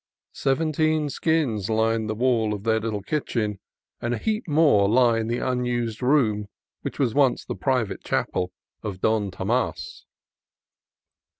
Seventeen 0.33 1.11
skins 1.11 1.69
line 1.69 2.07
the 2.07 2.15
walls 2.15 2.55
of 2.55 2.63
their 2.63 2.79
little 2.79 3.03
kitchen, 3.03 3.59
and 4.01 4.15
a 4.15 4.17
heap 4.17 4.47
more 4.47 4.89
lie 4.89 5.19
in 5.19 5.27
the 5.27 5.37
unused 5.37 6.01
room 6.01 6.47
which 6.81 6.97
once 6.97 7.13
was 7.41 7.45
the 7.45 7.53
private 7.55 8.03
chapel 8.03 8.51
of 8.81 8.99
Don 8.99 9.29
Tomas. 9.29 10.05